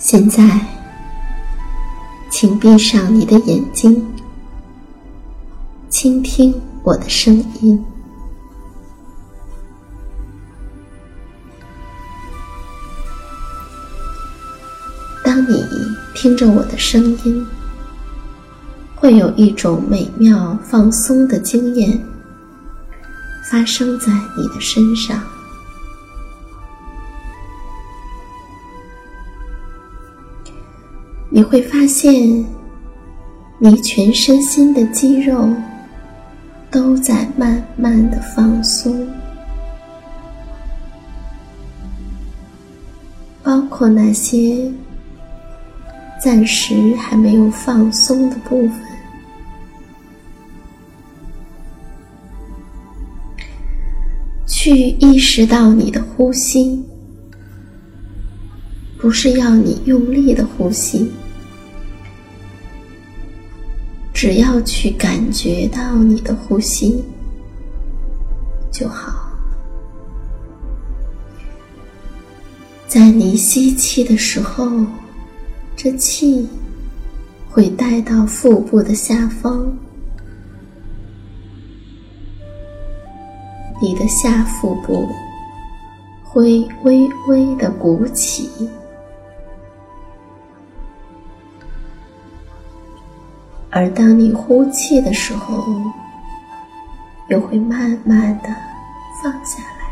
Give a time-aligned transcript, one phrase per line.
[0.00, 0.64] 现在，
[2.30, 4.06] 请闭上你的眼睛，
[5.90, 6.54] 倾听
[6.84, 7.84] 我的声音。
[15.24, 15.64] 当你
[16.14, 17.44] 听着我的声音，
[18.94, 22.00] 会有一种美妙放松的经验
[23.50, 25.20] 发生在你的身上。
[31.38, 32.44] 你会发现，
[33.60, 35.48] 你全身心的肌肉
[36.68, 39.06] 都在慢慢的放松，
[43.40, 44.68] 包括那些
[46.20, 48.80] 暂时还没有放松的部分。
[54.44, 56.84] 去意识到你的呼吸，
[58.98, 61.08] 不是要你用力的呼吸。
[64.20, 67.04] 只要去感觉到你的呼吸
[68.68, 69.30] 就好。
[72.88, 74.68] 在你吸气的时候，
[75.76, 76.48] 这气
[77.48, 79.70] 会带到腹部的下方，
[83.80, 85.08] 你的下腹部
[86.24, 88.50] 会微微的鼓起。
[93.78, 95.64] 而当你呼气的时候，
[97.28, 98.48] 又会慢慢的
[99.22, 99.86] 放下来。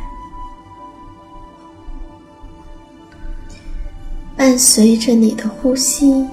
[4.37, 6.27] 伴随着你的呼吸，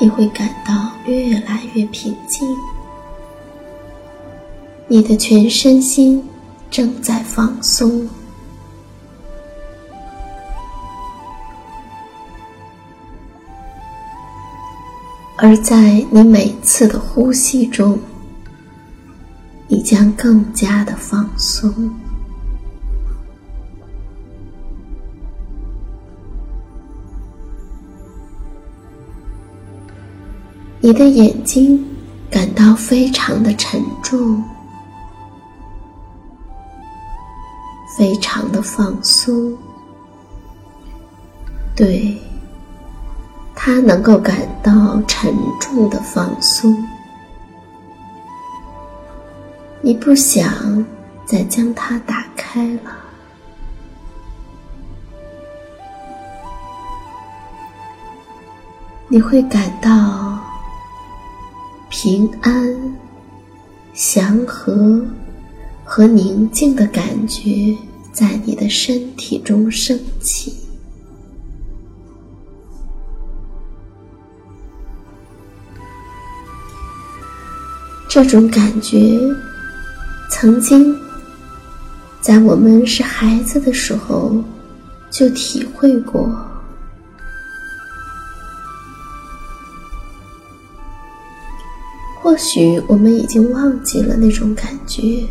[0.00, 2.44] 你会感到越来越平静。
[4.88, 6.28] 你的全身心
[6.68, 8.08] 正在放松。
[15.46, 17.98] 而在你每次的呼吸中，
[19.68, 21.70] 你将更加的放松。
[30.80, 31.84] 你的眼睛
[32.30, 34.42] 感到非常的沉重，
[37.98, 39.54] 非常的放松。
[41.76, 42.18] 对。
[43.66, 46.76] 他能够感到沉重的放松，
[49.80, 50.84] 你不想
[51.24, 52.94] 再将它打开了。
[59.08, 60.38] 你会感到
[61.88, 62.94] 平安、
[63.94, 65.02] 祥和
[65.82, 67.74] 和宁静的感觉
[68.12, 70.63] 在你的身体中升起。
[78.14, 79.18] 这种感觉
[80.30, 80.96] 曾经
[82.20, 84.40] 在我们是孩子的时候
[85.10, 86.32] 就体会过。
[92.22, 95.26] 或许我们已经忘记了那种感觉，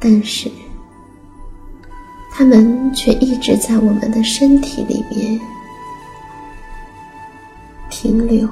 [0.00, 0.50] 但是
[2.32, 5.38] 他们却一直在我们的身体里面
[7.90, 8.48] 停留、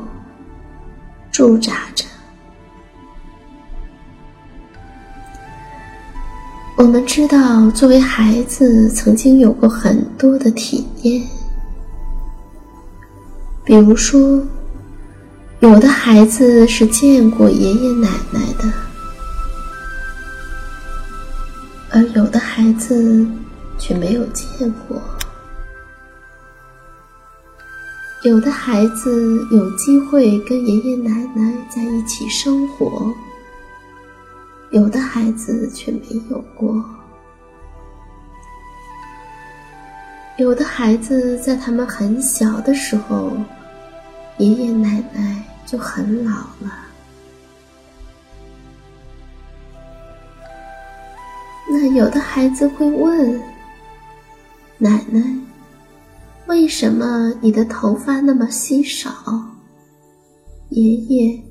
[1.32, 2.04] 驻扎着。
[6.76, 11.22] 我们知道，作为孩子，曾经有过很多的体验，
[13.64, 14.42] 比如说。
[15.60, 18.70] 有的孩子是见过爷爷奶奶的，
[21.90, 23.26] 而有的孩子
[23.78, 25.00] 却没有见过。
[28.24, 33.10] 有的孩子有机会跟爷爷奶奶在一起生活，
[34.74, 36.84] 有的孩子却没有过。
[40.36, 43.32] 有的孩子在他们很小的时候，
[44.36, 45.42] 爷爷奶奶。
[45.66, 46.30] 就很老
[46.60, 46.86] 了。
[51.70, 53.40] 那有的孩子会问
[54.76, 55.20] 奶奶
[56.46, 59.10] ：“为什么你的头发那么稀少？”
[60.68, 61.42] 爷爷：“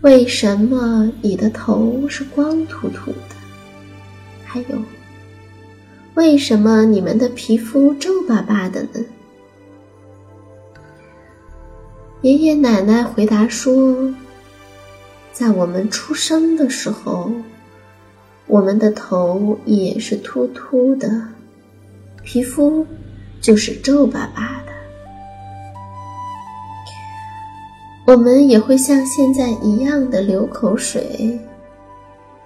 [0.00, 3.36] 为什么你的头是光秃秃的？”
[4.44, 4.82] 还有
[6.14, 9.04] ：“为什么你们的皮肤皱巴巴的呢？”
[12.22, 14.12] 爷爷奶奶回答说
[15.32, 17.30] ：“在我们出生的时候，
[18.46, 21.22] 我们的头也是秃秃的，
[22.24, 22.86] 皮肤
[23.40, 24.67] 就是皱巴巴的。
[28.08, 31.38] 我们也会像现在一样的流口水、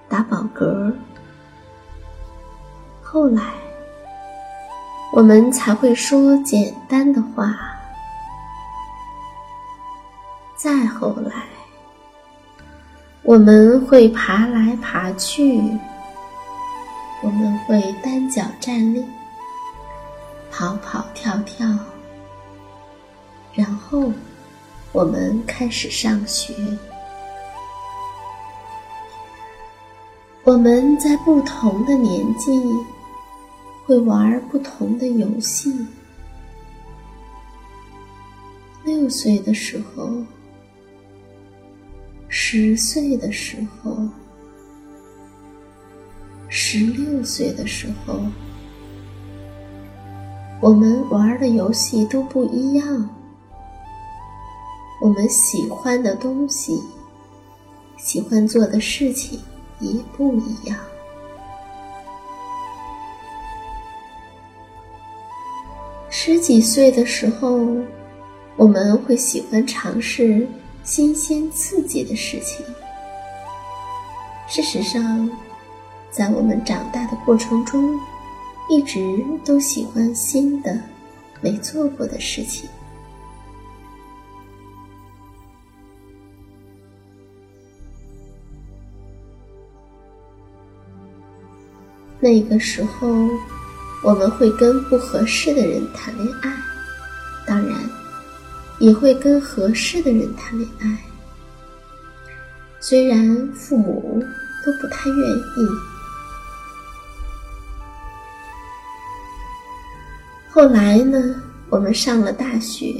[0.09, 0.93] 打饱嗝。
[3.01, 3.41] 后来，
[5.13, 7.57] 我们才会说简单的话。”
[10.59, 11.45] 再后来，
[13.21, 15.61] 我们会爬来爬去，
[17.21, 19.01] 我们会单脚站立，
[20.51, 21.65] 跑跑跳跳，
[23.53, 24.11] 然后
[24.93, 26.53] 我们开始上学。
[30.43, 32.51] 我们在不同的年纪
[33.85, 35.73] 会玩不同的游戏。
[38.85, 40.09] 六岁的时候。
[42.35, 43.95] 十岁的时候，
[46.49, 48.19] 十六岁的时候，
[50.59, 53.07] 我们玩的游戏都不一样，
[55.03, 56.81] 我们喜欢的东西，
[57.97, 59.37] 喜欢做的事情
[59.81, 60.79] 也不一样。
[66.09, 67.59] 十几岁的时候，
[68.55, 70.47] 我们会喜欢尝试。
[70.85, 72.65] 新鲜刺激的事情。
[74.47, 75.29] 事实上，
[76.11, 77.97] 在我们长大的过程中，
[78.69, 80.77] 一直都喜欢新的、
[81.41, 82.69] 没做过的事情。
[92.23, 93.07] 那个时候，
[94.01, 96.49] 我们会跟不合适的人谈恋爱，
[97.45, 97.77] 当然。
[98.79, 100.97] 也会跟合适的人谈恋爱，
[102.81, 104.21] 虽然父母
[104.65, 105.67] 都不太愿意。
[110.49, 111.35] 后来呢，
[111.69, 112.93] 我们上了大学，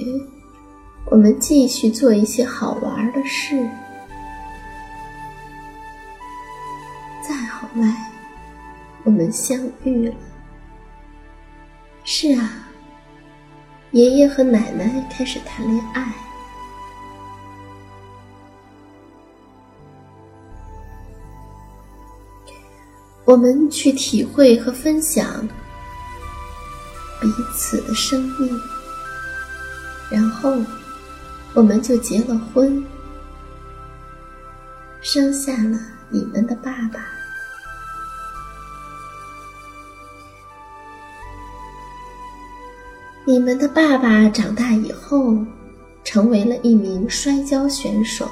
[1.06, 3.58] 我们继续做一些好玩的事。
[7.27, 8.12] 再后来，
[9.03, 10.15] 我们相遇了。
[12.03, 12.67] 是啊。
[13.91, 16.12] 爷爷和奶奶开始谈恋爱，
[23.24, 25.48] 我们去体会和分享
[27.22, 28.60] 彼此的生命，
[30.10, 30.55] 然后
[31.53, 32.83] 我们就结了婚，
[35.03, 35.77] 生下了
[36.10, 37.12] 你们的爸爸。
[43.25, 45.38] 你们的爸爸长大以后
[46.03, 48.30] 成为了一名摔跤选手。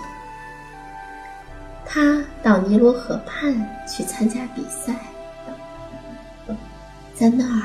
[1.86, 3.54] 他到尼罗河畔
[3.88, 4.94] 去参加比赛，
[7.14, 7.64] 在那儿，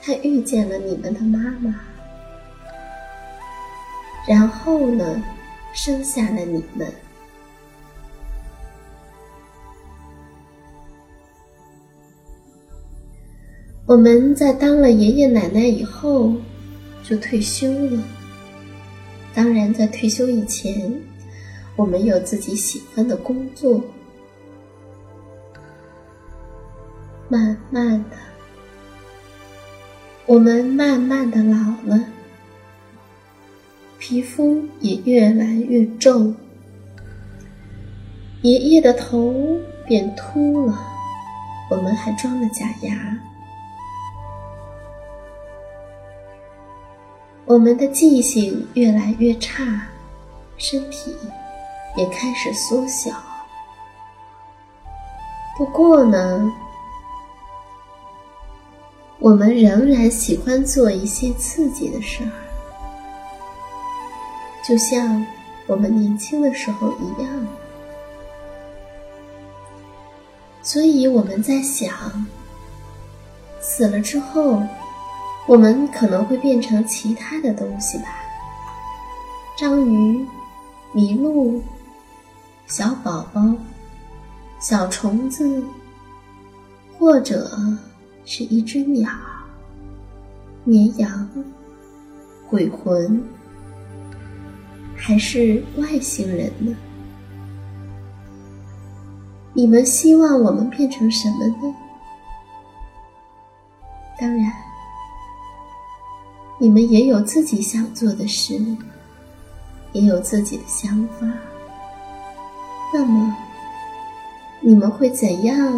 [0.00, 1.74] 他遇见了你们的妈妈，
[4.28, 5.20] 然后呢，
[5.72, 6.92] 生下了你们。
[13.86, 16.32] 我们在当了爷爷奶奶以后，
[17.02, 18.02] 就退休了。
[19.34, 20.98] 当然，在退休以前，
[21.76, 23.82] 我们有自己喜欢的工作。
[27.28, 28.16] 慢慢的，
[30.24, 32.04] 我们慢慢的老了，
[33.98, 36.32] 皮肤也越来越皱，
[38.40, 40.78] 爷爷的头变秃了，
[41.70, 43.20] 我们还装了假牙。
[47.46, 49.86] 我们的记性越来越差，
[50.56, 51.14] 身体
[51.94, 53.12] 也开始缩小。
[55.56, 56.50] 不过呢，
[59.18, 62.32] 我们仍然喜欢做一些刺激的事儿，
[64.66, 65.24] 就像
[65.66, 67.46] 我们年轻的时候一样。
[70.62, 72.26] 所以我们在想，
[73.60, 74.62] 死了之后。
[75.46, 78.06] 我们可能会变成其他的东西吧，
[79.58, 80.26] 章鱼、
[80.94, 81.62] 麋鹿、
[82.66, 83.54] 小宝宝、
[84.58, 85.62] 小虫子，
[86.98, 87.50] 或者
[88.24, 89.10] 是一只鸟、
[90.64, 91.28] 绵羊、
[92.48, 93.22] 鬼魂，
[94.96, 96.74] 还是外星人呢？
[99.52, 101.74] 你们希望我们变成什么呢？
[104.18, 104.63] 当然。
[106.58, 108.58] 你们也有自己想做的事，
[109.92, 111.26] 也有自己的想法。
[112.92, 113.36] 那么，
[114.60, 115.74] 你们会怎样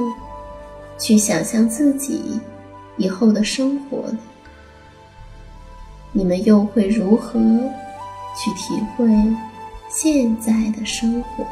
[0.99, 2.40] 去想象自己
[2.99, 4.18] 以后的生活呢？
[6.12, 7.40] 你们又会如何
[8.37, 9.06] 去体会
[9.88, 11.45] 现在的生活？